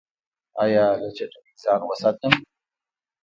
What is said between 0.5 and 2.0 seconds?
ایا له چټلۍ ځان